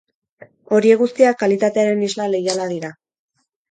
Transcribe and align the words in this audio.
Horiek 0.77 1.03
guztiak 1.03 1.39
kalitatearen 1.43 2.05
isla 2.11 2.29
leiala 2.35 2.71
dira. 2.77 2.95